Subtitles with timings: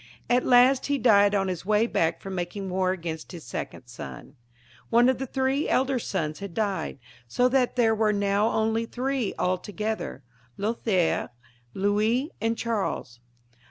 [0.31, 4.33] At last he died on his way back from making war against his second son.
[4.89, 9.35] One of the three elder sons had died, so that there were now only three
[9.37, 10.23] altogether—
[10.57, 11.29] Loliiaire,
[11.75, 13.19] Louis, and Charles.